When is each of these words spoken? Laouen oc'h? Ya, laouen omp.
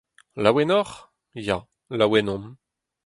Laouen 0.43 0.71
oc'h? 0.79 0.95
Ya, 1.45 1.57
laouen 1.97 2.29
omp. 2.35 2.45